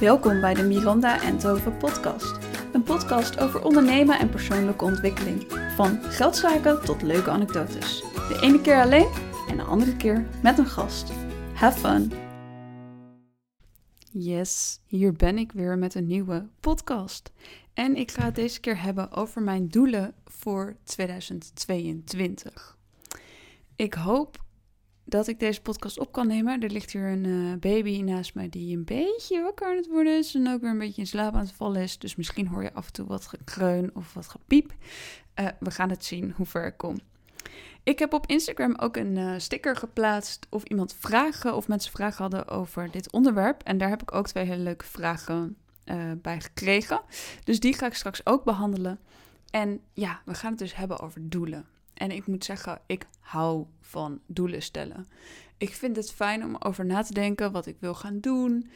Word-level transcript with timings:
Welkom 0.00 0.40
bij 0.40 0.54
de 0.54 0.62
Miranda 0.62 1.22
en 1.22 1.38
Tove 1.38 1.70
podcast. 1.70 2.38
Een 2.72 2.82
podcast 2.82 3.38
over 3.38 3.64
ondernemen 3.64 4.18
en 4.18 4.30
persoonlijke 4.30 4.84
ontwikkeling. 4.84 5.52
Van 5.76 6.02
geldzaken 6.02 6.84
tot 6.84 7.02
leuke 7.02 7.30
anekdotes. 7.30 8.00
De 8.00 8.38
ene 8.40 8.60
keer 8.60 8.80
alleen 8.80 9.08
en 9.48 9.56
de 9.56 9.62
andere 9.62 9.96
keer 9.96 10.28
met 10.42 10.58
een 10.58 10.66
gast. 10.66 11.12
Have 11.54 11.78
fun! 11.78 12.12
Yes, 14.10 14.80
hier 14.86 15.12
ben 15.12 15.38
ik 15.38 15.52
weer 15.52 15.78
met 15.78 15.94
een 15.94 16.06
nieuwe 16.06 16.48
podcast. 16.60 17.32
En 17.74 17.96
ik 17.96 18.10
ga 18.10 18.24
het 18.24 18.34
deze 18.34 18.60
keer 18.60 18.82
hebben 18.82 19.12
over 19.12 19.42
mijn 19.42 19.68
doelen 19.68 20.14
voor 20.24 20.76
2022. 20.84 22.76
Ik 23.76 23.94
hoop 23.94 24.44
dat 25.10 25.26
ik 25.26 25.40
deze 25.40 25.62
podcast 25.62 25.98
op 25.98 26.12
kan 26.12 26.26
nemen. 26.26 26.62
Er 26.62 26.70
ligt 26.70 26.92
hier 26.92 27.06
een 27.06 27.24
uh, 27.24 27.56
baby 27.56 28.02
naast 28.02 28.34
mij 28.34 28.48
die 28.48 28.76
een 28.76 28.84
beetje 28.84 29.42
wakker 29.42 29.66
aan 29.66 29.76
het 29.76 29.88
worden 29.88 30.18
is. 30.18 30.34
En 30.34 30.48
ook 30.48 30.60
weer 30.60 30.70
een 30.70 30.78
beetje 30.78 31.00
in 31.00 31.06
slaap 31.06 31.34
aan 31.34 31.40
het 31.40 31.52
vallen 31.52 31.82
is. 31.82 31.98
Dus 31.98 32.16
misschien 32.16 32.46
hoor 32.46 32.62
je 32.62 32.72
af 32.72 32.86
en 32.86 32.92
toe 32.92 33.06
wat 33.06 33.26
gekreun 33.26 33.90
of 33.94 34.14
wat 34.14 34.28
gepiep. 34.28 34.72
Uh, 35.40 35.46
we 35.60 35.70
gaan 35.70 35.90
het 35.90 36.04
zien 36.04 36.32
hoe 36.36 36.46
ver 36.46 36.66
ik 36.66 36.76
kom. 36.76 36.98
Ik 37.82 37.98
heb 37.98 38.12
op 38.12 38.26
Instagram 38.26 38.74
ook 38.76 38.96
een 38.96 39.16
uh, 39.16 39.34
sticker 39.38 39.76
geplaatst 39.76 40.46
of 40.50 40.62
iemand 40.64 40.94
vragen 40.98 41.54
of 41.56 41.68
mensen 41.68 41.92
vragen 41.92 42.22
hadden 42.22 42.48
over 42.48 42.90
dit 42.90 43.12
onderwerp. 43.12 43.62
En 43.62 43.78
daar 43.78 43.88
heb 43.88 44.02
ik 44.02 44.14
ook 44.14 44.26
twee 44.26 44.44
hele 44.44 44.62
leuke 44.62 44.84
vragen 44.84 45.56
bij 46.22 46.40
gekregen. 46.40 47.00
Dus 47.44 47.60
die 47.60 47.74
ga 47.74 47.86
ik 47.86 47.94
straks 47.94 48.26
ook 48.26 48.44
behandelen. 48.44 48.98
En 49.50 49.80
ja, 49.92 50.20
we 50.24 50.34
gaan 50.34 50.50
het 50.50 50.58
dus 50.58 50.76
hebben 50.76 51.00
over 51.00 51.28
doelen. 51.28 51.66
En 52.00 52.10
ik 52.10 52.26
moet 52.26 52.44
zeggen, 52.44 52.80
ik 52.86 53.06
hou 53.20 53.66
van 53.80 54.20
doelen 54.26 54.62
stellen. 54.62 55.06
Ik 55.56 55.74
vind 55.74 55.96
het 55.96 56.12
fijn 56.12 56.44
om 56.44 56.56
over 56.58 56.84
na 56.84 57.02
te 57.02 57.14
denken 57.14 57.52
wat 57.52 57.66
ik 57.66 57.76
wil 57.80 57.94
gaan 57.94 58.20
doen, 58.20 58.70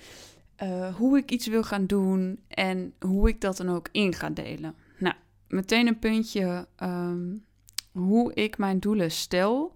uh, 0.62 0.94
hoe 0.94 1.18
ik 1.18 1.30
iets 1.30 1.46
wil 1.46 1.62
gaan 1.62 1.86
doen 1.86 2.40
en 2.48 2.94
hoe 3.00 3.28
ik 3.28 3.40
dat 3.40 3.56
dan 3.56 3.68
ook 3.68 3.88
in 3.92 4.14
ga 4.14 4.30
delen. 4.30 4.74
Nou, 4.98 5.14
meteen 5.48 5.86
een 5.86 5.98
puntje 5.98 6.66
um, 6.82 7.44
hoe 7.92 8.34
ik 8.34 8.58
mijn 8.58 8.78
doelen 8.78 9.10
stel. 9.10 9.74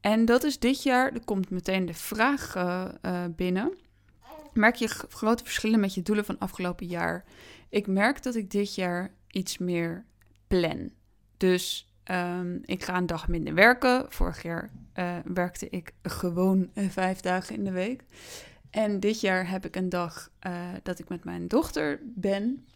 En 0.00 0.24
dat 0.24 0.44
is 0.44 0.58
dit 0.58 0.82
jaar, 0.82 1.12
er 1.12 1.24
komt 1.24 1.50
meteen 1.50 1.86
de 1.86 1.94
vraag 1.94 2.56
uh, 2.56 2.84
uh, 3.02 3.24
binnen. 3.36 3.72
Merk 4.52 4.74
je 4.74 4.88
grote 4.88 5.44
verschillen 5.44 5.80
met 5.80 5.94
je 5.94 6.02
doelen 6.02 6.24
van 6.24 6.38
afgelopen 6.38 6.86
jaar? 6.86 7.24
Ik 7.68 7.86
merk 7.86 8.22
dat 8.22 8.34
ik 8.34 8.50
dit 8.50 8.74
jaar 8.74 9.14
iets 9.30 9.58
meer 9.58 10.04
plan. 10.46 10.90
Dus 11.36 11.86
Um, 12.10 12.60
ik 12.64 12.84
ga 12.84 12.96
een 12.96 13.06
dag 13.06 13.28
minder 13.28 13.54
werken. 13.54 14.06
Vorig 14.08 14.42
jaar 14.42 14.70
uh, 14.94 15.16
werkte 15.24 15.68
ik 15.70 15.92
gewoon 16.02 16.70
uh, 16.74 16.88
vijf 16.88 17.20
dagen 17.20 17.54
in 17.54 17.64
de 17.64 17.70
week. 17.70 18.04
En 18.70 19.00
dit 19.00 19.20
jaar 19.20 19.50
heb 19.50 19.64
ik 19.64 19.76
een 19.76 19.88
dag 19.88 20.30
uh, 20.46 20.52
dat 20.82 20.98
ik 20.98 21.08
met 21.08 21.24
mijn 21.24 21.48
dochter 21.48 22.00
ben. 22.04 22.66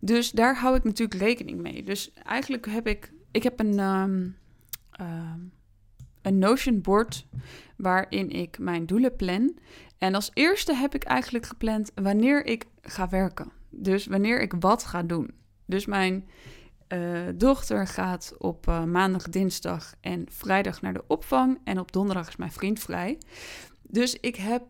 Dus 0.00 0.30
daar 0.30 0.58
hou 0.58 0.76
ik 0.76 0.84
natuurlijk 0.84 1.20
rekening 1.20 1.60
mee. 1.60 1.82
Dus 1.82 2.12
eigenlijk 2.12 2.66
heb 2.66 2.86
ik, 2.86 3.12
ik 3.30 3.42
heb 3.42 3.60
een, 3.60 3.78
um, 3.78 4.36
een 6.22 6.38
Notion 6.38 6.80
board 6.80 7.26
waarin 7.76 8.30
ik 8.30 8.58
mijn 8.58 8.86
doelen 8.86 9.16
plan. 9.16 9.58
En 9.98 10.14
als 10.14 10.30
eerste 10.34 10.74
heb 10.74 10.94
ik 10.94 11.04
eigenlijk 11.04 11.46
gepland 11.46 11.90
wanneer 11.94 12.46
ik 12.46 12.64
ga 12.82 13.08
werken. 13.08 13.52
Dus 13.70 14.06
wanneer 14.06 14.40
ik 14.40 14.52
wat 14.58 14.84
ga 14.84 15.02
doen. 15.02 15.30
Dus 15.64 15.86
mijn 15.86 16.28
uh, 16.88 17.20
dochter 17.34 17.86
gaat 17.86 18.34
op 18.38 18.66
uh, 18.66 18.84
maandag, 18.84 19.28
dinsdag 19.28 19.94
en 20.00 20.26
vrijdag 20.30 20.80
naar 20.80 20.92
de 20.92 21.04
opvang. 21.06 21.58
En 21.64 21.78
op 21.78 21.92
donderdag 21.92 22.28
is 22.28 22.36
mijn 22.36 22.52
vriend 22.52 22.80
vrij. 22.80 23.18
Dus 23.82 24.20
ik 24.20 24.36
heb 24.36 24.62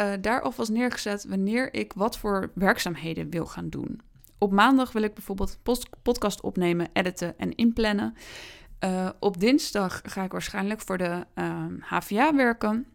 uh, 0.00 0.12
daar 0.20 0.40
alvast 0.40 0.70
neergezet 0.70 1.24
wanneer 1.24 1.74
ik 1.74 1.92
wat 1.92 2.18
voor 2.18 2.50
werkzaamheden 2.54 3.30
wil 3.30 3.46
gaan 3.46 3.68
doen. 3.68 4.00
Op 4.38 4.52
maandag 4.52 4.92
wil 4.92 5.02
ik 5.02 5.14
bijvoorbeeld 5.14 5.58
podcast 6.02 6.40
opnemen, 6.40 6.88
editen 6.92 7.38
en 7.38 7.54
inplannen. 7.54 8.14
op 9.20 9.40
dinsdag 9.40 10.00
ga 10.04 10.24
ik 10.24 10.32
waarschijnlijk 10.32 10.80
voor 10.80 10.98
de 10.98 11.24
HVA 11.80 12.26
ehm, 12.26 12.36
werken. 12.36 12.86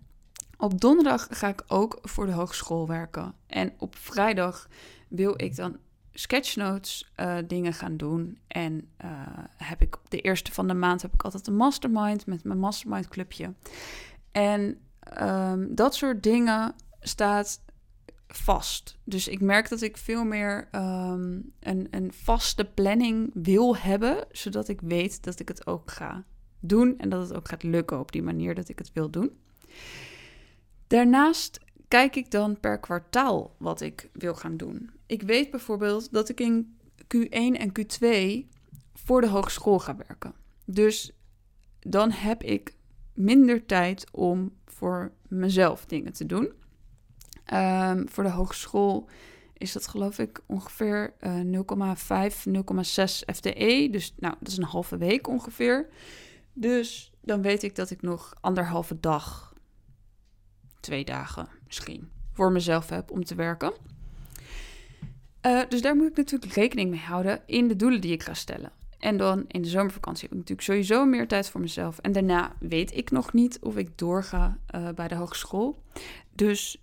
Op 0.58 0.82
donderdag 0.82 1.28
ga 1.30 1.48
ik 1.48 1.64
ook 1.68 2.00
voor 2.02 2.26
de 2.26 2.32
hogeschool 2.32 2.88
werken. 2.88 3.34
En 3.48 3.74
op 3.78 3.96
vrijdag 3.96 4.68
wil 5.08 5.34
ik 5.38 5.56
dan 5.56 5.78
sketchnotes 6.14 7.12
uh, 7.20 7.38
dingen 7.48 7.74
gaan 7.74 7.98
doen. 7.98 8.40
En 8.48 8.90
uh, 9.06 9.10
heb 9.58 9.82
ik 9.82 9.98
de 10.08 10.22
eerste 10.22 10.52
van 10.52 10.68
de 10.68 10.74
maand 10.74 11.02
heb 11.02 11.14
ik 11.14 11.24
altijd 11.24 11.48
een 11.48 11.56
mastermind 11.56 12.26
met 12.26 12.44
mijn 12.44 12.60
mastermind 12.60 13.08
clubje. 13.08 13.54
En 14.32 14.78
um, 15.22 15.76
dat 15.76 15.96
soort 15.96 16.24
dingen 16.24 16.74
staat 17.00 17.62
vast. 18.28 18.98
Dus 19.04 19.28
ik 19.28 19.42
merk 19.42 19.70
dat 19.70 19.82
ik 19.82 19.98
veel 19.98 20.24
meer 20.24 20.68
um, 20.72 21.54
een, 21.60 21.88
een 21.92 22.14
vaste 22.14 22.66
planning 22.66 23.30
wil 23.34 23.78
hebben, 23.78 24.26
zodat 24.32 24.68
ik 24.68 24.82
weet 24.82 25.24
dat 25.24 25.40
ik 25.40 25.48
het 25.48 25.68
ook 25.68 25.92
ga 25.92 26.24
doen 26.60 26.98
en 26.98 27.10
dat 27.10 27.22
het 27.22 27.38
ook 27.38 27.48
gaat 27.48 27.64
lukken 27.64 28.00
op 28.00 28.12
die 28.12 28.24
manier 28.24 28.56
dat 28.56 28.70
ik 28.70 28.78
het 28.78 28.92
wil 28.94 29.10
doen. 29.10 29.32
Daarnaast 30.88 31.60
kijk 31.88 32.16
ik 32.16 32.32
dan 32.32 32.60
per 32.60 32.80
kwartaal 32.80 33.56
wat 33.58 33.82
ik 33.82 34.10
wil 34.14 34.36
gaan 34.36 34.58
doen. 34.58 34.90
Ik 35.12 35.22
weet 35.22 35.50
bijvoorbeeld 35.52 36.12
dat 36.12 36.30
ik 36.30 36.40
in 36.40 36.78
Q1 37.04 37.30
en 37.30 37.72
Q2 37.80 38.08
voor 38.94 39.22
de 39.22 39.28
hogeschool 39.28 39.80
ga 39.80 39.96
werken. 39.96 40.34
Dus 40.66 41.12
dan 41.80 42.12
heb 42.12 42.44
ik 42.44 42.76
minder 43.14 43.66
tijd 43.66 44.06
om 44.12 44.54
voor 44.66 45.12
mezelf 45.28 45.86
dingen 45.86 46.14
te 46.14 46.26
doen. 46.26 46.52
Um, 47.54 48.10
voor 48.10 48.24
de 48.24 48.30
hogeschool 48.30 49.10
is 49.54 49.72
dat 49.72 49.88
geloof 49.88 50.20
ik 50.20 50.42
ongeveer 50.46 51.14
uh, 51.22 51.62
0,5, 52.30 52.36
0,6 52.48 53.04
FTE. 53.34 53.88
Dus 53.92 54.14
nou, 54.18 54.36
dat 54.40 54.48
is 54.48 54.58
een 54.58 54.64
halve 54.64 54.98
week 54.98 55.28
ongeveer. 55.28 55.90
Dus 56.54 57.12
dan 57.22 57.42
weet 57.42 57.64
ik 57.64 57.76
dat 57.76 57.90
ik 57.90 58.02
nog 58.02 58.34
anderhalve 58.42 59.00
dag, 59.00 59.54
twee 60.80 61.06
dagen 61.06 61.48
misschien, 61.66 62.10
voor 62.32 62.52
mezelf 62.52 62.90
heb 62.90 63.12
om 63.12 63.24
te 63.24 63.36
werken. 63.36 63.74
Uh, 65.46 65.62
dus 65.70 65.82
daar 65.82 65.96
moet 65.96 66.10
ik 66.10 66.18
natuurlijk 66.18 66.54
rekening 66.54 66.90
mee 66.90 67.00
houden 67.00 67.42
in 67.46 67.68
de 67.68 67.76
doelen 67.76 68.02
die 68.02 68.12
ik 68.12 68.24
ga 68.24 68.34
stellen. 68.34 68.72
En 69.00 69.18
dan 69.18 69.46
in 69.48 69.62
de 69.62 69.68
zomervakantie 69.68 70.24
heb 70.24 70.32
ik 70.32 70.38
natuurlijk 70.38 70.68
sowieso 70.68 71.06
meer 71.06 71.28
tijd 71.28 71.50
voor 71.50 71.62
mezelf. 71.62 72.00
En 72.00 72.12
daarna 72.12 72.56
weet 72.60 72.98
ik 72.98 73.12
nog 73.12 73.34
niet 73.34 73.60
of 73.60 73.78
ik 73.78 73.98
doorga 73.98 74.58
uh, 74.76 74.90
bij 74.90 75.08
de 75.08 75.16
hogeschool. 75.16 75.84
Dus 76.36 76.82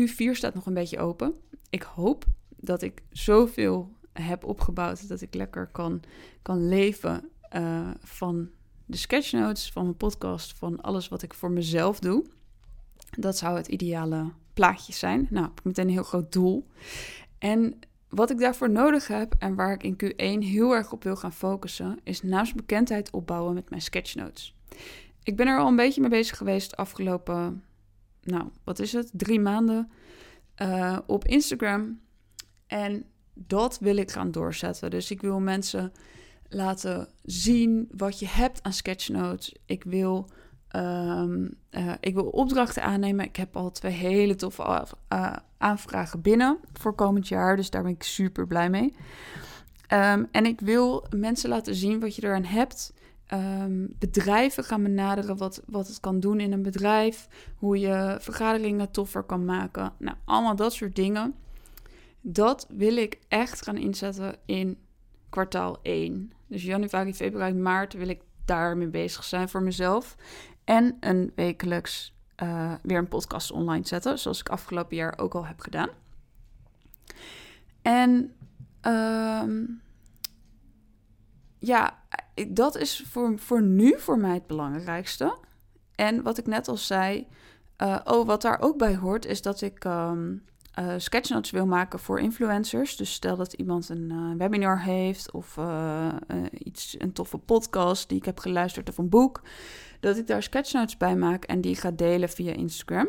Q4 0.00 0.30
staat 0.30 0.54
nog 0.54 0.66
een 0.66 0.74
beetje 0.74 0.98
open. 0.98 1.34
Ik 1.70 1.82
hoop 1.82 2.24
dat 2.56 2.82
ik 2.82 3.02
zoveel 3.10 3.92
heb 4.12 4.44
opgebouwd 4.44 5.08
dat 5.08 5.20
ik 5.20 5.34
lekker 5.34 5.66
kan, 5.66 6.02
kan 6.42 6.68
leven 6.68 7.28
uh, 7.56 7.90
van 8.00 8.50
de 8.86 8.96
sketchnotes, 8.96 9.70
van 9.70 9.82
mijn 9.82 9.96
podcast, 9.96 10.58
van 10.58 10.80
alles 10.80 11.08
wat 11.08 11.22
ik 11.22 11.34
voor 11.34 11.50
mezelf 11.50 11.98
doe. 11.98 12.24
Dat 13.10 13.38
zou 13.38 13.56
het 13.56 13.66
ideale 13.66 14.32
plaatje 14.54 14.92
zijn. 14.92 15.26
Nou, 15.30 15.48
meteen 15.62 15.86
een 15.86 15.92
heel 15.92 16.02
groot 16.02 16.32
doel. 16.32 16.66
En 17.42 17.78
wat 18.08 18.30
ik 18.30 18.38
daarvoor 18.38 18.70
nodig 18.70 19.06
heb 19.06 19.34
en 19.38 19.54
waar 19.54 19.72
ik 19.72 19.82
in 19.82 19.96
Q1 20.04 20.46
heel 20.46 20.74
erg 20.74 20.92
op 20.92 21.02
wil 21.02 21.16
gaan 21.16 21.32
focussen, 21.32 21.98
is 22.02 22.22
naamsbekendheid 22.22 23.10
opbouwen 23.10 23.54
met 23.54 23.70
mijn 23.70 23.82
sketchnotes. 23.82 24.54
Ik 25.22 25.36
ben 25.36 25.46
er 25.46 25.58
al 25.58 25.68
een 25.68 25.76
beetje 25.76 26.00
mee 26.00 26.10
bezig 26.10 26.36
geweest 26.36 26.70
de 26.70 26.76
afgelopen, 26.76 27.64
nou, 28.22 28.48
wat 28.64 28.78
is 28.78 28.92
het, 28.92 29.10
drie 29.12 29.40
maanden 29.40 29.90
uh, 30.62 30.98
op 31.06 31.24
Instagram. 31.24 32.00
En 32.66 33.04
dat 33.34 33.78
wil 33.78 33.96
ik 33.96 34.10
gaan 34.10 34.30
doorzetten. 34.30 34.90
Dus 34.90 35.10
ik 35.10 35.20
wil 35.20 35.40
mensen 35.40 35.92
laten 36.48 37.08
zien 37.22 37.88
wat 37.96 38.18
je 38.18 38.26
hebt 38.28 38.62
aan 38.62 38.72
sketchnotes. 38.72 39.54
Ik 39.66 39.84
wil 39.84 40.28
Um, 40.76 41.54
uh, 41.70 41.92
ik 42.00 42.14
wil 42.14 42.24
opdrachten 42.24 42.82
aannemen. 42.82 43.24
Ik 43.24 43.36
heb 43.36 43.56
al 43.56 43.70
twee 43.70 43.92
hele 43.92 44.34
toffe 44.34 44.86
uh, 45.12 45.36
aanvragen 45.62 46.20
binnen 46.20 46.58
voor 46.72 46.94
komend 46.94 47.28
jaar. 47.28 47.56
Dus 47.56 47.70
daar 47.70 47.82
ben 47.82 47.92
ik 47.92 48.02
super 48.02 48.46
blij 48.46 48.70
mee. 48.70 48.94
Um, 49.92 50.28
en 50.30 50.46
ik 50.46 50.60
wil 50.60 51.06
mensen 51.16 51.48
laten 51.48 51.74
zien 51.74 52.00
wat 52.00 52.16
je 52.16 52.24
eraan 52.24 52.44
hebt. 52.44 52.92
Um, 53.32 53.94
bedrijven 53.98 54.64
gaan 54.64 54.82
benaderen 54.82 55.36
wat, 55.36 55.62
wat 55.66 55.86
het 55.86 56.00
kan 56.00 56.20
doen 56.20 56.40
in 56.40 56.52
een 56.52 56.62
bedrijf. 56.62 57.28
Hoe 57.56 57.78
je 57.78 58.16
vergaderingen 58.20 58.90
toffer 58.90 59.22
kan 59.22 59.44
maken. 59.44 59.92
Nou, 59.98 60.16
allemaal 60.24 60.56
dat 60.56 60.72
soort 60.72 60.96
dingen. 60.96 61.34
Dat 62.20 62.66
wil 62.68 62.96
ik 62.96 63.18
echt 63.28 63.62
gaan 63.62 63.76
inzetten 63.76 64.36
in 64.46 64.78
kwartaal 65.28 65.78
1. 65.82 66.32
Dus 66.46 66.62
januari, 66.62 67.14
februari, 67.14 67.54
maart 67.54 67.92
wil 67.92 68.08
ik 68.08 68.20
daarmee 68.44 68.88
bezig 68.88 69.24
zijn 69.24 69.48
voor 69.48 69.62
mezelf. 69.62 70.16
En 70.64 70.96
een 71.00 71.32
wekelijks 71.34 72.11
uh, 72.42 72.72
weer 72.82 72.98
een 72.98 73.08
podcast 73.08 73.50
online 73.50 73.86
zetten, 73.86 74.18
zoals 74.18 74.40
ik 74.40 74.48
afgelopen 74.48 74.96
jaar 74.96 75.18
ook 75.18 75.34
al 75.34 75.46
heb 75.46 75.60
gedaan. 75.60 75.88
En 77.82 78.34
um, 78.82 79.82
ja, 81.58 81.98
dat 82.48 82.76
is 82.76 83.04
voor, 83.06 83.38
voor 83.38 83.62
nu 83.62 83.98
voor 83.98 84.18
mij 84.18 84.34
het 84.34 84.46
belangrijkste. 84.46 85.38
En 85.94 86.22
wat 86.22 86.38
ik 86.38 86.46
net 86.46 86.68
al 86.68 86.76
zei, 86.76 87.26
uh, 87.82 87.98
oh, 88.04 88.26
wat 88.26 88.42
daar 88.42 88.60
ook 88.60 88.78
bij 88.78 88.96
hoort, 88.96 89.24
is 89.24 89.42
dat 89.42 89.60
ik 89.60 89.84
um, 89.84 90.44
uh, 90.78 90.94
sketchnotes 90.96 91.50
wil 91.50 91.66
maken 91.66 91.98
voor 91.98 92.20
influencers. 92.20 92.96
Dus 92.96 93.12
stel 93.12 93.36
dat 93.36 93.52
iemand 93.52 93.88
een 93.88 94.10
uh, 94.12 94.36
webinar 94.38 94.82
heeft 94.82 95.30
of 95.32 95.56
uh, 95.56 96.08
iets, 96.52 96.94
een 96.98 97.12
toffe 97.12 97.38
podcast 97.38 98.08
die 98.08 98.18
ik 98.18 98.24
heb 98.24 98.38
geluisterd 98.38 98.88
of 98.88 98.98
een 98.98 99.08
boek, 99.08 99.42
dat 100.00 100.16
ik 100.16 100.26
daar 100.26 100.42
sketchnotes 100.42 100.96
bij 100.96 101.16
maak 101.16 101.44
en 101.44 101.60
die 101.60 101.76
ga 101.76 101.90
delen 101.90 102.28
via 102.28 102.52
Instagram. 102.52 103.08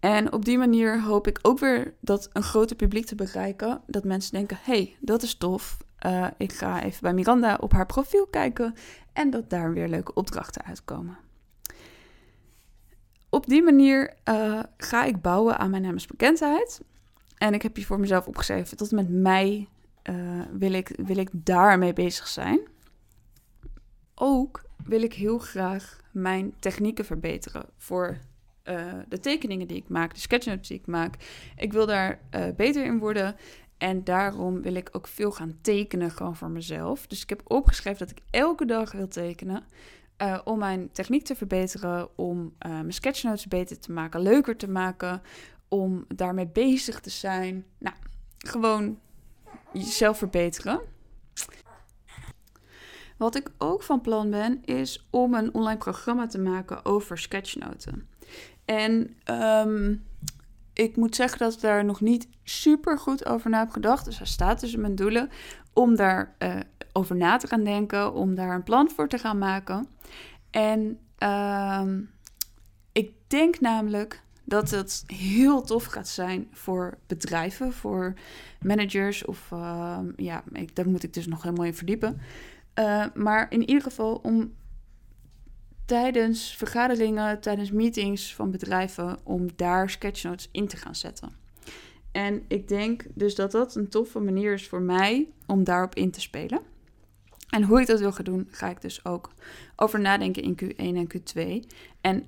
En 0.00 0.32
op 0.32 0.44
die 0.44 0.58
manier 0.58 1.02
hoop 1.02 1.26
ik 1.26 1.38
ook 1.42 1.58
weer 1.58 1.94
dat 2.00 2.28
een 2.32 2.42
groter 2.42 2.76
publiek 2.76 3.06
te 3.06 3.14
bereiken. 3.14 3.80
Dat 3.86 4.04
mensen 4.04 4.32
denken: 4.32 4.58
hey, 4.62 4.96
dat 5.00 5.22
is 5.22 5.34
tof. 5.34 5.78
ik 6.36 6.52
ga 6.52 6.82
even 6.82 7.02
bij 7.02 7.14
Miranda 7.14 7.58
op 7.60 7.72
haar 7.72 7.86
profiel 7.86 8.26
kijken. 8.26 8.74
En 9.12 9.30
dat 9.30 9.50
daar 9.50 9.72
weer 9.72 9.88
leuke 9.88 10.14
opdrachten 10.14 10.64
uitkomen 10.64 11.18
op 13.34 13.46
die 13.46 13.62
manier 13.62 14.14
uh, 14.28 14.60
ga 14.76 15.04
ik 15.04 15.20
bouwen 15.20 15.58
aan 15.58 15.70
mijn 15.70 15.82
naamsbekendheid. 15.82 16.80
En 17.38 17.54
ik 17.54 17.62
heb 17.62 17.76
hier 17.76 17.86
voor 17.86 18.00
mezelf 18.00 18.26
opgeschreven, 18.26 18.76
tot 18.76 18.90
en 18.90 18.96
met 18.96 19.08
mei 19.08 19.68
uh, 20.10 20.40
wil, 20.52 20.72
ik, 20.72 20.92
wil 20.96 21.16
ik 21.16 21.28
daarmee 21.32 21.92
bezig 21.92 22.26
zijn. 22.26 22.60
Ook 24.14 24.64
wil 24.84 25.02
ik 25.02 25.14
heel 25.14 25.38
graag 25.38 26.00
mijn 26.12 26.54
technieken 26.58 27.04
verbeteren 27.04 27.66
voor 27.76 28.18
uh, 28.64 28.92
de 29.08 29.20
tekeningen 29.20 29.66
die 29.66 29.76
ik 29.76 29.88
maak, 29.88 30.14
de 30.14 30.20
sketchnotes 30.20 30.68
die 30.68 30.78
ik 30.78 30.86
maak. 30.86 31.14
Ik 31.56 31.72
wil 31.72 31.86
daar 31.86 32.20
beter 32.56 32.84
in 32.84 32.98
worden. 32.98 33.36
En 33.78 34.04
daarom 34.04 34.62
wil 34.62 34.74
ik 34.74 34.88
ook 34.92 35.06
veel 35.06 35.32
gaan 35.32 35.58
tekenen 35.60 36.10
gewoon 36.10 36.36
voor 36.36 36.50
mezelf. 36.50 37.06
Dus 37.06 37.22
ik 37.22 37.28
heb 37.28 37.42
opgeschreven 37.44 37.98
dat 37.98 38.10
ik 38.10 38.22
elke 38.30 38.64
dag 38.64 38.92
wil 38.92 39.08
tekenen. 39.08 39.64
Uh, 40.24 40.38
om 40.44 40.58
mijn 40.58 40.92
techniek 40.92 41.24
te 41.24 41.34
verbeteren, 41.34 42.18
om 42.18 42.38
uh, 42.38 42.72
mijn 42.72 42.92
sketchnotes 42.92 43.46
beter 43.46 43.78
te 43.78 43.92
maken, 43.92 44.20
leuker 44.20 44.56
te 44.56 44.68
maken, 44.68 45.22
om 45.68 46.04
daarmee 46.08 46.46
bezig 46.46 47.00
te 47.00 47.10
zijn. 47.10 47.64
Nou, 47.78 47.96
gewoon 48.38 48.98
jezelf 49.72 50.18
verbeteren. 50.18 50.80
Wat 53.16 53.36
ik 53.36 53.50
ook 53.58 53.82
van 53.82 54.00
plan 54.00 54.30
ben, 54.30 54.64
is 54.64 55.06
om 55.10 55.34
een 55.34 55.54
online 55.54 55.78
programma 55.78 56.26
te 56.26 56.38
maken 56.38 56.84
over 56.84 57.18
sketchnoten. 57.18 58.08
En 58.64 59.16
um, 59.66 60.04
ik 60.72 60.96
moet 60.96 61.14
zeggen 61.14 61.38
dat 61.38 61.52
ik 61.52 61.60
daar 61.60 61.84
nog 61.84 62.00
niet 62.00 62.28
super 62.42 62.98
goed 62.98 63.26
over 63.26 63.50
na 63.50 63.58
heb 63.58 63.70
gedacht. 63.70 64.04
Dus 64.04 64.18
hij 64.18 64.26
staat 64.26 64.58
tussen 64.58 64.80
mijn 64.80 64.94
doelen 64.94 65.30
om 65.72 65.96
daar 65.96 66.34
uh, 66.38 66.56
over 66.96 67.16
na 67.16 67.36
te 67.36 67.46
gaan 67.46 67.64
denken, 67.64 68.12
om 68.12 68.34
daar 68.34 68.54
een 68.54 68.62
plan 68.62 68.90
voor 68.90 69.08
te 69.08 69.18
gaan 69.18 69.38
maken. 69.38 69.88
En 70.50 70.98
uh, 71.18 71.82
ik 72.92 73.12
denk 73.26 73.60
namelijk 73.60 74.22
dat 74.44 74.70
het 74.70 75.04
heel 75.06 75.62
tof 75.62 75.84
gaat 75.84 76.08
zijn 76.08 76.48
voor 76.52 76.98
bedrijven, 77.06 77.72
voor 77.72 78.14
managers 78.60 79.24
of 79.24 79.50
uh, 79.52 79.98
ja, 80.16 80.42
ik, 80.52 80.76
daar 80.76 80.88
moet 80.88 81.02
ik 81.02 81.14
dus 81.14 81.26
nog 81.26 81.42
helemaal 81.42 81.66
in 81.66 81.74
verdiepen. 81.74 82.20
Uh, 82.78 83.04
maar 83.14 83.46
in 83.50 83.68
ieder 83.68 83.82
geval 83.82 84.20
om 84.22 84.54
tijdens 85.84 86.56
vergaderingen, 86.56 87.40
tijdens 87.40 87.70
meetings 87.70 88.34
van 88.34 88.50
bedrijven, 88.50 89.18
om 89.22 89.48
daar 89.56 89.90
sketchnotes 89.90 90.48
in 90.52 90.68
te 90.68 90.76
gaan 90.76 90.94
zetten. 90.94 91.32
En 92.12 92.42
ik 92.48 92.68
denk 92.68 93.04
dus 93.14 93.34
dat 93.34 93.50
dat 93.50 93.74
een 93.74 93.88
toffe 93.88 94.20
manier 94.20 94.52
is 94.52 94.68
voor 94.68 94.82
mij 94.82 95.28
om 95.46 95.64
daarop 95.64 95.94
in 95.94 96.10
te 96.10 96.20
spelen. 96.20 96.60
En 97.54 97.62
hoe 97.62 97.80
ik 97.80 97.86
dat 97.86 98.00
wil 98.00 98.12
gaan 98.12 98.24
doen, 98.24 98.48
ga 98.50 98.68
ik 98.68 98.80
dus 98.80 99.04
ook 99.04 99.30
over 99.76 100.00
nadenken 100.00 100.42
in 100.42 100.58
Q1 100.62 100.76
en 100.76 101.08
Q2. 101.14 101.68
En 102.00 102.26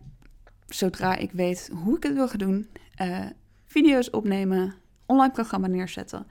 zodra 0.67 1.17
ik 1.17 1.33
weet 1.33 1.71
hoe 1.73 1.97
ik 1.97 2.03
het 2.03 2.15
wil 2.15 2.29
gaan 2.29 2.39
doen, 2.39 2.69
uh, 3.03 3.27
video's 3.65 4.09
opnemen, 4.11 4.75
online 5.07 5.33
programma 5.33 5.67
neerzetten. 5.67 6.27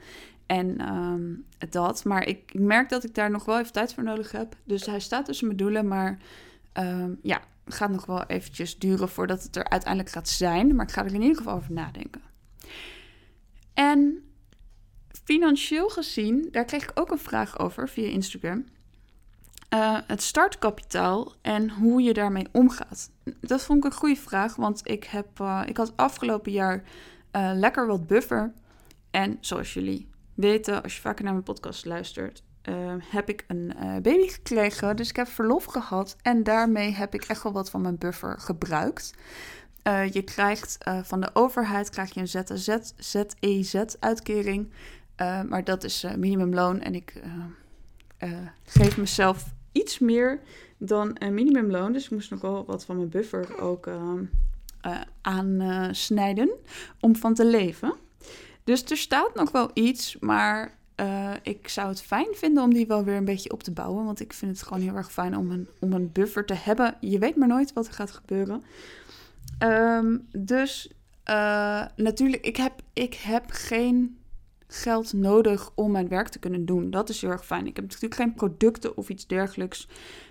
En 0.45 0.93
um, 0.93 1.45
dat. 1.69 2.03
Maar 2.03 2.27
ik, 2.27 2.53
merk 2.53 2.89
dat 2.89 3.03
ik 3.03 3.15
daar 3.15 3.31
nog 3.31 3.45
wel 3.45 3.59
even 3.59 3.71
tijd 3.71 3.93
voor 3.93 4.03
nodig 4.03 4.31
heb. 4.31 4.55
Dus 4.63 4.85
hij 4.85 4.99
staat 4.99 5.25
tussen 5.25 5.45
mijn 5.45 5.57
doelen. 5.57 5.87
Maar 5.87 6.17
um, 6.73 7.19
ja, 7.21 7.41
gaat 7.65 7.89
nog 7.91 8.05
wel 8.05 8.23
eventjes 8.23 8.79
duren 8.79 9.09
voordat 9.09 9.43
het 9.43 9.55
er 9.55 9.69
uiteindelijk 9.69 10.13
gaat 10.13 10.29
zijn. 10.29 10.75
Maar 10.75 10.85
ik 10.85 10.93
ga 10.93 11.05
er 11.05 11.13
in 11.13 11.21
ieder 11.21 11.37
geval 11.37 11.55
over 11.55 11.71
nadenken. 11.71 12.21
En 13.73 14.23
financieel 15.23 15.89
gezien, 15.89 16.47
daar 16.51 16.65
kreeg 16.65 16.83
ik 16.83 16.91
ook 16.93 17.11
een 17.11 17.17
vraag 17.17 17.59
over 17.59 17.89
via 17.89 18.07
Instagram. 18.07 18.65
Uh, 19.75 19.97
het 20.07 20.21
startkapitaal 20.21 21.33
en 21.41 21.69
hoe 21.69 22.01
je 22.01 22.13
daarmee 22.13 22.47
omgaat. 22.51 23.09
Dat 23.41 23.61
vond 23.61 23.85
ik 23.85 23.91
een 23.91 23.97
goede 23.97 24.15
vraag, 24.15 24.55
want 24.55 24.81
ik, 24.83 25.03
heb, 25.03 25.39
uh, 25.41 25.61
ik 25.65 25.77
had 25.77 25.93
afgelopen 25.95 26.51
jaar 26.51 26.83
uh, 27.31 27.51
lekker 27.53 27.87
wat 27.87 28.07
buffer. 28.07 28.53
En 29.11 29.37
zoals 29.39 29.73
jullie 29.73 30.09
weten, 30.33 30.83
als 30.83 30.95
je 30.95 31.01
vaker 31.01 31.23
naar 31.23 31.33
mijn 31.33 31.45
podcast 31.45 31.85
luistert, 31.85 32.43
heb 33.09 33.29
ik 33.29 33.45
een 33.47 33.73
baby 34.01 34.27
gekregen. 34.27 34.95
Dus 34.95 35.09
ik 35.09 35.15
heb 35.15 35.27
verlof 35.27 35.65
gehad 35.65 36.15
en 36.21 36.43
daarmee 36.43 36.91
heb 36.91 37.13
ik 37.13 37.23
echt 37.23 37.43
wel 37.43 37.53
wat 37.53 37.69
van 37.69 37.81
mijn 37.81 37.97
buffer 37.97 38.39
gebruikt. 38.39 39.13
je 40.11 40.21
krijgt 40.25 40.77
van 41.03 41.21
de 41.21 41.29
overheid 41.33 41.89
krijg 41.89 42.13
je 42.13 42.19
een 42.19 42.27
ZEZ-uitkering, 42.97 44.71
maar 45.47 45.63
dat 45.63 45.83
is 45.83 46.05
minimumloon 46.17 46.81
en 46.81 46.95
ik 46.95 47.21
geef 48.63 48.97
mezelf 48.97 49.53
iets 49.75 49.99
meer 49.99 50.39
dan 50.77 51.15
een 51.19 51.33
minimumloon. 51.33 51.93
Dus 51.93 52.05
ik 52.05 52.11
moest 52.11 52.29
nog 52.29 52.41
wel 52.41 52.65
wat 52.65 52.85
van 52.85 52.95
mijn 52.95 53.09
buffer 53.09 53.59
ook 53.61 53.87
uh, 53.87 54.13
uh, 54.85 55.01
aansnijden 55.21 56.49
om 56.99 57.15
van 57.15 57.33
te 57.33 57.45
leven. 57.45 57.93
Dus 58.63 58.83
er 58.83 58.97
staat 58.97 59.35
nog 59.35 59.51
wel 59.51 59.69
iets, 59.73 60.17
maar 60.19 60.77
uh, 60.99 61.31
ik 61.41 61.67
zou 61.67 61.87
het 61.89 62.01
fijn 62.01 62.27
vinden 62.31 62.63
om 62.63 62.73
die 62.73 62.87
wel 62.87 63.03
weer 63.03 63.15
een 63.15 63.25
beetje 63.25 63.51
op 63.51 63.63
te 63.63 63.71
bouwen. 63.71 64.05
Want 64.05 64.19
ik 64.19 64.33
vind 64.33 64.51
het 64.57 64.67
gewoon 64.67 64.83
heel 64.83 64.95
erg 64.95 65.11
fijn 65.11 65.37
om 65.37 65.51
een, 65.51 65.67
om 65.79 65.93
een 65.93 66.11
buffer 66.11 66.45
te 66.45 66.53
hebben. 66.53 66.95
Je 66.99 67.19
weet 67.19 67.35
maar 67.35 67.47
nooit 67.47 67.73
wat 67.73 67.87
er 67.87 67.93
gaat 67.93 68.11
gebeuren. 68.11 68.63
Um, 69.63 70.27
dus 70.31 70.91
uh, 71.29 71.85
natuurlijk, 71.95 72.45
ik 72.45 72.57
heb, 72.57 72.73
ik 72.93 73.13
heb 73.13 73.43
geen 73.47 74.17
geld 74.67 75.13
nodig 75.13 75.71
om 75.75 75.91
mijn 75.91 76.07
werk 76.07 76.27
te 76.27 76.39
kunnen 76.39 76.65
doen. 76.65 76.91
Dat 76.91 77.09
is 77.09 77.21
heel 77.21 77.29
erg 77.29 77.45
fijn. 77.45 77.67
Ik 77.67 77.75
heb 77.75 77.85
natuurlijk 77.85 78.15
geen 78.15 78.33
producten 78.33 78.97
of 78.97 79.09
iets 79.09 79.27
dergelijks 79.27 79.87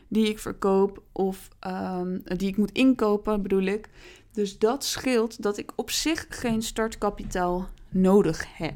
die 0.09 0.29
ik 0.29 0.39
verkoop 0.39 1.03
of 1.13 1.49
um, 1.67 2.23
die 2.25 2.49
ik 2.49 2.57
moet 2.57 2.73
inkopen, 2.73 3.43
bedoel 3.43 3.63
ik. 3.63 3.89
Dus 4.33 4.59
dat 4.59 4.85
scheelt 4.85 5.43
dat 5.43 5.59
ik 5.59 5.73
op 5.77 5.91
zich 5.91 6.27
geen 6.29 6.63
startkapitaal 6.63 7.69
nodig 7.89 8.57
heb. 8.57 8.75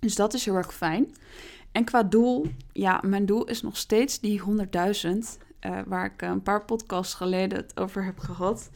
Dus 0.00 0.14
dat 0.14 0.34
is 0.34 0.44
heel 0.44 0.54
erg 0.54 0.74
fijn. 0.74 1.14
En 1.72 1.84
qua 1.84 2.02
doel, 2.02 2.46
ja, 2.72 3.00
mijn 3.04 3.26
doel 3.26 3.44
is 3.44 3.62
nog 3.62 3.76
steeds 3.76 4.20
die 4.20 4.40
100.000, 4.40 4.46
uh, 5.60 5.80
waar 5.86 6.04
ik 6.04 6.22
een 6.22 6.42
paar 6.42 6.64
podcasts 6.64 7.14
geleden 7.14 7.58
het 7.58 7.80
over 7.80 8.04
heb 8.04 8.18
gehad. 8.18 8.70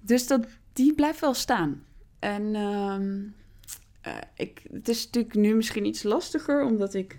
Dus 0.00 0.26
dat, 0.26 0.46
die 0.72 0.94
blijft 0.94 1.20
wel 1.20 1.34
staan. 1.34 1.84
En 2.18 2.54
um, 2.54 3.34
uh, 4.06 4.16
ik, 4.34 4.62
het 4.72 4.88
is 4.88 5.04
natuurlijk 5.04 5.34
nu 5.34 5.54
misschien 5.54 5.84
iets 5.84 6.02
lastiger, 6.02 6.64
omdat 6.64 6.94
ik 6.94 7.18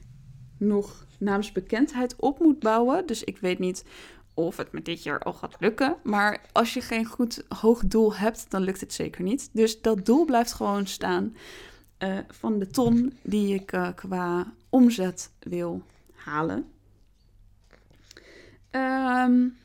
nog 0.58 1.06
naamsbekendheid 1.18 2.16
op 2.16 2.40
moet 2.40 2.60
bouwen. 2.60 3.06
Dus 3.06 3.24
ik 3.24 3.38
weet 3.38 3.60
niet 3.60 3.86
of 4.34 4.58
het 4.58 4.72
met 4.72 4.86
dit 4.86 5.04
jaar 5.04 5.20
al 5.20 5.34
gaat 5.34 5.56
lukken. 5.60 5.96
Maar 6.04 6.42
als 6.52 6.74
je 6.74 6.82
geen 6.82 7.06
goed 7.06 7.44
hoog 7.48 7.86
doel 7.86 8.16
hebt, 8.16 8.46
dan 8.50 8.62
lukt 8.62 8.80
het 8.80 8.94
zeker 8.94 9.24
niet. 9.24 9.50
Dus 9.54 9.82
dat 9.82 10.06
doel 10.06 10.26
blijft 10.26 10.54
gewoon 10.54 10.88
staan 10.88 11.36
uh, 12.00 12.18
van 12.28 12.60
de 12.60 12.68
ton 12.68 13.18
die 13.22 13.54
ik 13.54 13.72
uh, 13.72 13.90
qua 13.96 14.54
omzet 14.70 15.32
wil 15.40 15.82
halen. 16.14 16.72
Um, 18.72 19.58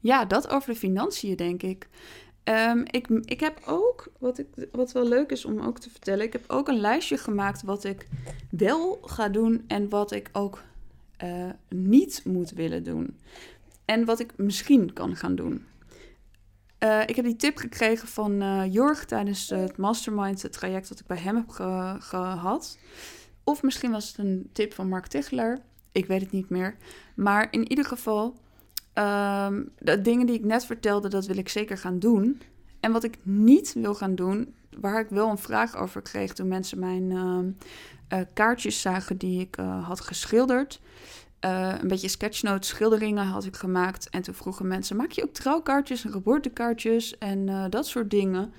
ja, 0.00 0.24
dat 0.24 0.48
over 0.48 0.72
de 0.72 0.78
financiën, 0.78 1.36
denk 1.36 1.62
ik. 1.62 1.88
Um, 2.44 2.84
ik, 2.90 3.08
ik 3.08 3.40
heb 3.40 3.60
ook, 3.66 4.12
wat, 4.18 4.38
ik, 4.38 4.46
wat 4.72 4.92
wel 4.92 5.08
leuk 5.08 5.30
is 5.30 5.44
om 5.44 5.60
ook 5.60 5.78
te 5.78 5.90
vertellen, 5.90 6.24
ik 6.24 6.32
heb 6.32 6.44
ook 6.46 6.68
een 6.68 6.80
lijstje 6.80 7.18
gemaakt 7.18 7.62
wat 7.62 7.84
ik 7.84 8.06
wel 8.50 8.98
ga 9.02 9.28
doen 9.28 9.64
en 9.66 9.88
wat 9.88 10.12
ik 10.12 10.28
ook 10.32 10.62
uh, 11.24 11.50
niet 11.68 12.22
moet 12.24 12.50
willen 12.50 12.82
doen. 12.82 13.18
En 13.84 14.04
wat 14.04 14.20
ik 14.20 14.32
misschien 14.36 14.92
kan 14.92 15.16
gaan 15.16 15.34
doen. 15.34 15.66
Uh, 16.78 17.00
ik 17.06 17.16
heb 17.16 17.24
die 17.24 17.36
tip 17.36 17.56
gekregen 17.56 18.08
van 18.08 18.42
uh, 18.42 18.72
Jorg 18.72 19.04
tijdens 19.04 19.48
het 19.48 19.76
mastermind 19.76 20.52
traject 20.52 20.88
dat 20.88 21.00
ik 21.00 21.06
bij 21.06 21.16
hem 21.16 21.36
heb 21.36 21.48
ge 21.48 21.96
gehad. 21.98 22.78
Of 23.44 23.62
misschien 23.62 23.90
was 23.90 24.08
het 24.08 24.18
een 24.18 24.50
tip 24.52 24.74
van 24.74 24.88
Mark 24.88 25.06
Tichler. 25.06 25.58
Ik 25.92 26.06
weet 26.06 26.20
het 26.20 26.32
niet 26.32 26.48
meer. 26.48 26.76
Maar 27.14 27.48
in 27.50 27.68
ieder 27.68 27.84
geval, 27.84 28.36
Um, 28.98 29.68
de 29.78 30.00
dingen 30.00 30.26
die 30.26 30.34
ik 30.34 30.44
net 30.44 30.64
vertelde, 30.64 31.08
dat 31.08 31.26
wil 31.26 31.36
ik 31.36 31.48
zeker 31.48 31.78
gaan 31.78 31.98
doen. 31.98 32.40
En 32.80 32.92
wat 32.92 33.04
ik 33.04 33.18
niet 33.22 33.72
wil 33.72 33.94
gaan 33.94 34.14
doen, 34.14 34.54
waar 34.80 35.00
ik 35.00 35.08
wel 35.08 35.30
een 35.30 35.38
vraag 35.38 35.76
over 35.76 36.02
kreeg 36.02 36.32
toen 36.32 36.48
mensen 36.48 36.78
mijn 36.78 37.10
uh, 37.10 37.38
uh, 38.18 38.26
kaartjes 38.34 38.80
zagen 38.80 39.18
die 39.18 39.40
ik 39.40 39.56
uh, 39.56 39.86
had 39.86 40.00
geschilderd. 40.00 40.80
Eh, 41.40 41.74
een 41.80 41.88
beetje 41.88 42.08
sketchnote 42.08 42.66
schilderingen 42.66 43.26
had 43.26 43.44
ik 43.44 43.56
gemaakt. 43.56 44.10
En 44.10 44.22
toen 44.22 44.34
vroegen 44.34 44.66
mensen, 44.66 44.96
maak 44.96 45.10
je 45.10 45.22
ook 45.22 45.34
trouwkaartjes 45.34 46.04
en 46.04 46.10
geboortekaartjes 46.10 47.18
en 47.18 47.70
dat 47.70 47.86
soort 47.86 48.10
dingen? 48.10 48.52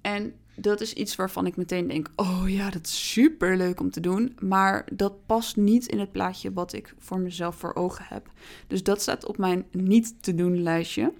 En 0.00 0.34
dat 0.54 0.80
is 0.80 0.92
iets 0.92 1.16
waarvan 1.16 1.46
ik 1.46 1.56
meteen 1.56 1.88
denk: 1.88 2.08
oh 2.16 2.42
ja, 2.46 2.70
dat 2.70 2.86
is 2.86 3.12
super 3.12 3.56
leuk 3.56 3.80
om 3.80 3.90
te 3.90 4.00
doen. 4.00 4.36
Maar 4.38 4.86
dat 4.92 5.26
past 5.26 5.56
niet 5.56 5.86
in 5.86 5.98
het 5.98 6.12
plaatje 6.12 6.52
wat 6.52 6.72
ik 6.72 6.94
voor 6.98 7.18
mezelf 7.18 7.56
voor 7.56 7.74
ogen 7.74 8.04
heb. 8.08 8.30
Dus 8.66 8.82
dat 8.82 9.00
staat 9.00 9.24
op 9.24 9.38
mijn 9.38 9.66
niet 9.70 10.22
te 10.22 10.34
doen 10.34 10.62
lijstje. 10.62 11.12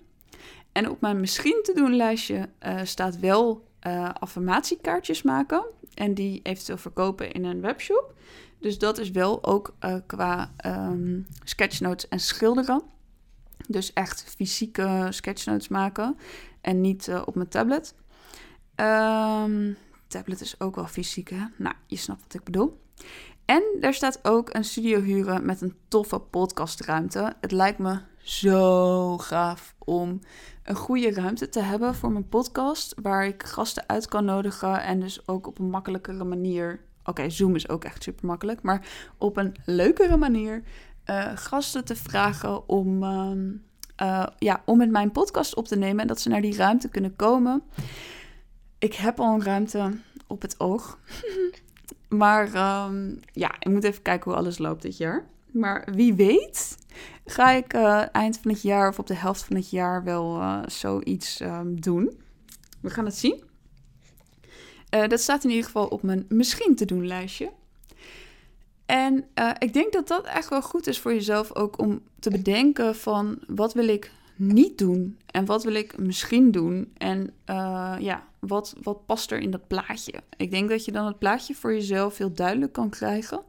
En 0.73 0.91
op 0.91 1.01
mijn 1.01 1.21
misschien 1.21 1.61
te 1.63 1.73
doen 1.75 1.97
lijstje 1.97 2.49
uh, 2.67 2.81
staat 2.85 3.19
wel 3.19 3.65
uh, 3.87 4.11
affirmatiekaartjes 4.13 5.23
maken. 5.23 5.65
En 5.95 6.15
die 6.15 6.41
eventueel 6.43 6.79
verkopen 6.79 7.33
in 7.33 7.45
een 7.45 7.61
webshop. 7.61 8.15
Dus 8.59 8.79
dat 8.79 8.99
is 8.99 9.11
wel 9.11 9.45
ook 9.45 9.75
uh, 9.81 9.97
qua 10.07 10.53
um, 10.67 11.27
sketchnotes 11.45 12.09
en 12.09 12.21
schilderen. 12.21 12.83
Dus 13.69 13.93
echt 13.93 14.25
fysieke 14.37 15.07
sketchnotes 15.11 15.69
maken 15.69 16.17
en 16.61 16.81
niet 16.81 17.11
op 17.25 17.35
mijn 17.35 17.49
tablet. 17.49 17.95
Um, 19.43 19.77
tablet 20.07 20.41
is 20.41 20.61
ook 20.61 20.75
wel 20.75 20.87
fysiek, 20.87 21.31
hè? 21.31 21.45
Nou, 21.57 21.75
je 21.87 21.97
snapt 21.97 22.23
wat 22.23 22.35
ik 22.35 22.45
bedoel. 22.45 22.81
En 23.45 23.63
er 23.81 23.95
staat 23.95 24.19
ook 24.23 24.55
een 24.55 24.65
studio 24.65 25.01
huren 25.01 25.47
met 25.47 25.61
een 25.61 25.75
toffe 25.89 26.19
podcastruimte. 26.19 27.35
Het 27.41 27.53
lijkt 27.53 27.79
me 27.79 27.99
zo 28.23 29.19
gaaf 29.19 29.75
om 29.79 30.21
een 30.63 30.75
goede 30.75 31.13
ruimte 31.13 31.49
te 31.49 31.61
hebben 31.61 31.95
voor 31.95 32.13
mijn 32.13 32.29
podcast. 32.29 32.95
Waar 33.03 33.27
ik 33.27 33.43
gasten 33.43 33.85
uit 33.87 34.09
kan 34.09 34.25
nodigen 34.25 34.83
en 34.83 35.01
dus 35.01 35.29
ook 35.29 35.47
op 35.47 35.59
een 35.59 35.71
makkelijkere 35.71 36.25
manier. 36.25 36.81
Oké, 37.05 37.31
Zoom 37.31 37.55
is 37.55 37.69
ook 37.69 37.85
echt 37.85 38.03
super 38.03 38.27
makkelijk. 38.27 38.63
Maar 38.63 38.87
op 39.19 39.37
een 39.37 39.55
leukere 39.65 40.17
manier 40.17 40.63
uh, 41.07 41.31
gasten 41.35 41.85
te 41.85 41.97
vragen 41.97 42.69
om, 42.69 43.03
uh, 43.03 44.27
ja, 44.39 44.63
om 44.65 44.79
met 44.79 44.91
mijn 44.91 45.11
podcast 45.11 45.55
op 45.55 45.69
te 45.69 45.77
nemen. 45.77 46.01
En 46.01 46.07
dat 46.07 46.21
ze 46.21 46.29
naar 46.29 46.41
die 46.41 46.57
ruimte 46.57 46.89
kunnen 46.89 47.17
komen. 47.17 47.63
Ik 48.83 48.95
heb 48.95 49.21
al 49.21 49.35
een 49.35 49.43
ruimte 49.43 49.99
op 50.27 50.43
het 50.43 50.61
oog. 50.61 50.99
maar 52.23 52.47
um, 52.87 53.21
ja, 53.33 53.55
ik 53.59 53.69
moet 53.69 53.85
even 53.85 54.03
kijken 54.03 54.31
hoe 54.31 54.41
alles 54.41 54.59
loopt 54.59 54.83
dit 54.83 54.97
jaar. 54.97 55.27
Maar 55.51 55.89
wie 55.93 56.15
weet, 56.15 56.79
ga 57.25 57.51
ik 57.51 57.75
uh, 57.75 58.03
eind 58.13 58.39
van 58.39 58.51
het 58.51 58.63
jaar 58.63 58.89
of 58.89 58.99
op 58.99 59.07
de 59.07 59.15
helft 59.15 59.45
van 59.45 59.57
het 59.57 59.71
jaar 59.71 60.05
wel 60.05 60.37
uh, 60.37 60.63
zoiets 60.67 61.41
um, 61.41 61.81
doen. 61.81 62.23
We 62.81 62.91
gaan 62.91 63.05
het 63.05 63.19
zien. 63.19 63.43
Uh, 64.95 65.09
dat 65.09 65.21
staat 65.21 65.45
in 65.45 65.51
ieder 65.51 65.65
geval 65.65 65.87
op 65.87 66.03
mijn 66.03 66.25
misschien 66.29 66.75
te 66.75 66.85
doen 66.85 67.07
lijstje. 67.07 67.51
En 68.87 69.25
ik 69.59 69.73
denk 69.73 69.93
dat 69.93 70.09
dat 70.09 70.27
echt 70.27 70.49
wel 70.49 70.63
goed 70.63 70.87
is 70.87 71.01
voor 71.01 71.13
jezelf 71.13 71.55
ook 71.55 71.79
om 71.79 72.03
te 72.19 72.31
bedenken 72.31 72.97
van 72.97 73.39
wat 73.47 73.73
wil 73.75 73.89
ik 73.89 74.11
niet 74.43 74.79
doen 74.79 75.19
en 75.27 75.45
wat 75.45 75.65
wil 75.65 75.75
ik 75.75 75.99
misschien 75.99 76.51
doen 76.51 76.93
en 76.97 77.35
ja, 77.99 78.29
wat, 78.39 78.75
wat 78.83 79.07
past 79.07 79.31
er 79.31 79.39
in 79.39 79.51
dat 79.51 79.67
plaatje. 79.67 80.23
Ik 80.37 80.51
denk 80.51 80.69
dat 80.69 80.85
je 80.85 80.93
dan 80.93 81.07
het 81.07 81.19
plaatje 81.19 81.55
voor 81.55 81.73
jezelf 81.73 82.19
heel 82.19 82.33
duidelijk 82.33 82.73
kan 82.73 82.91
krijgen. 82.91 83.43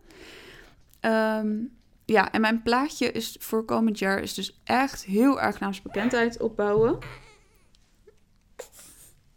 Um, 1.01 1.71
ja, 2.05 2.31
en 2.31 2.41
mijn 2.41 2.61
plaatje 2.61 3.11
is 3.11 3.35
voor 3.39 3.65
komend 3.65 3.99
jaar 3.99 4.19
is 4.19 4.33
dus 4.33 4.59
echt 4.63 5.05
heel 5.05 5.41
erg 5.41 5.59
naamsbekendheid 5.59 6.41
opbouwen. 6.41 6.97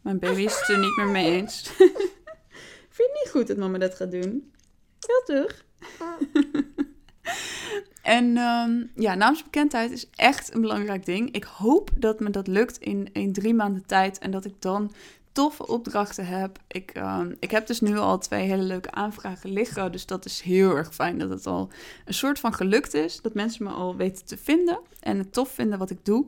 Mijn 0.00 0.18
baby 0.18 0.40
is 0.40 0.58
het 0.58 0.68
er 0.68 0.78
niet 0.78 0.96
meer 0.96 1.08
mee 1.08 1.30
eens. 1.30 1.62
Vind 2.96 3.10
je 3.12 3.20
niet 3.22 3.30
goed 3.30 3.46
dat 3.46 3.56
mama 3.56 3.78
dat 3.78 3.94
gaat 3.94 4.10
doen? 4.10 4.52
Ja, 4.98 5.22
toch? 5.25 5.64
En 8.06 8.36
um, 8.36 8.90
ja, 8.94 9.14
naamsbekendheid 9.14 9.90
is 9.90 10.10
echt 10.10 10.54
een 10.54 10.60
belangrijk 10.60 11.04
ding. 11.04 11.30
Ik 11.30 11.44
hoop 11.44 11.90
dat 11.94 12.20
me 12.20 12.30
dat 12.30 12.46
lukt 12.46 12.78
in, 12.78 13.08
in 13.12 13.32
drie 13.32 13.54
maanden 13.54 13.86
tijd. 13.86 14.18
En 14.18 14.30
dat 14.30 14.44
ik 14.44 14.54
dan 14.58 14.92
toffe 15.32 15.66
opdrachten 15.66 16.26
heb. 16.26 16.58
Ik, 16.66 16.98
uh, 16.98 17.20
ik 17.40 17.50
heb 17.50 17.66
dus 17.66 17.80
nu 17.80 17.96
al 17.96 18.18
twee 18.18 18.48
hele 18.48 18.62
leuke 18.62 18.90
aanvragen 18.90 19.50
liggen. 19.50 19.92
Dus 19.92 20.06
dat 20.06 20.25
is 20.25 20.40
heel 20.40 20.76
erg 20.76 20.94
fijn 20.94 21.18
dat 21.18 21.30
het 21.30 21.46
al 21.46 21.70
een 22.04 22.14
soort 22.14 22.38
van 22.38 22.54
gelukt 22.54 22.94
is. 22.94 23.20
Dat 23.20 23.34
mensen 23.34 23.64
me 23.64 23.70
al 23.70 23.96
weten 23.96 24.25
te 24.25 24.36
vinden 24.36 24.78
en 25.00 25.18
het 25.18 25.32
tof 25.32 25.48
vinden 25.50 25.78
wat 25.78 25.90
ik 25.90 26.04
doe. 26.04 26.25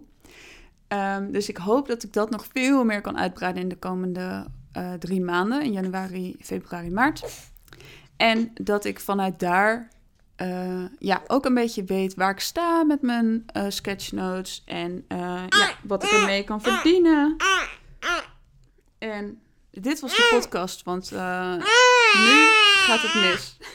Um, 0.89 1.33
dus 1.33 1.49
ik 1.49 1.57
hoop 1.57 1.89
dat 1.89 2.03
ik 2.03 2.13
dat 2.13 2.31
nog 2.31 2.47
veel 2.53 2.85
meer 2.85 3.01
kan 3.01 3.19
uitbreiden 3.19 3.63
in 3.63 3.69
de 3.69 3.79
komende 3.79 4.47
uh, 4.77 4.93
drie 4.93 5.21
maanden. 5.21 5.63
In 5.63 5.73
januari, 5.73 6.37
februari, 6.41 6.91
maart. 6.91 7.25
En 8.17 8.51
dat 8.55 8.85
ik 8.85 9.01
vanuit 9.01 9.41
daar 9.41 9.89
uh, 10.43 10.85
ja, 10.99 11.23
ook 11.27 11.45
een 11.45 11.55
beetje 11.55 11.85
weet 11.85 12.15
waar 12.15 12.31
ik 12.31 12.41
sta 12.41 12.85
met 12.85 13.03
mijn 13.03 13.45
uh, 13.57 13.65
sketchnotes. 13.69 14.63
En 14.67 15.05
ja, 15.09 15.75
wat 15.83 16.03
ik 16.03 16.11
ermee 16.11 16.45
kan 16.45 16.63
verdienen. 16.63 17.37
En 18.99 19.41
dit 19.71 20.01
was 20.01 20.17
de 20.17 20.29
podcast, 20.31 20.83
want 20.83 21.11
nu 21.11 21.19
gaat 22.87 23.03
het 23.03 23.15
mis. 23.15 23.57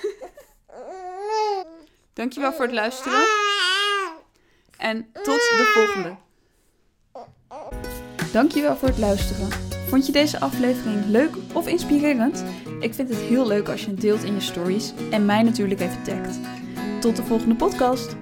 Dankjewel 2.13 2.53
voor 2.53 2.65
het 2.65 2.73
luisteren. 2.73 3.25
En 4.77 5.09
tot 5.13 5.39
de 5.39 5.71
volgende. 5.73 6.15
Dankjewel 8.31 8.75
voor 8.75 8.87
het 8.87 8.97
luisteren. 8.97 9.49
Vond 9.87 10.05
je 10.05 10.11
deze 10.11 10.39
aflevering 10.39 11.05
leuk 11.05 11.35
of 11.53 11.67
inspirerend? 11.67 12.43
Ik 12.83 12.93
vind 12.93 13.09
het 13.09 13.17
heel 13.17 13.47
leuk 13.47 13.69
als 13.69 13.81
je 13.81 13.91
het 13.91 14.01
deelt 14.01 14.23
in 14.23 14.33
je 14.33 14.39
stories 14.39 14.93
en 15.11 15.25
mij 15.25 15.43
natuurlijk 15.43 15.79
even 15.79 16.03
tagt. 16.03 16.39
Tot 16.99 17.15
de 17.15 17.23
volgende 17.23 17.55
podcast. 17.55 18.15